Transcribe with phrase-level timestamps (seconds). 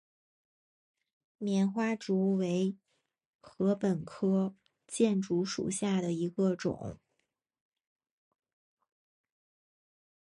[1.37, 2.75] 棉花竹为
[3.43, 4.55] 禾本科
[4.87, 6.97] 箭竹属下的一个种。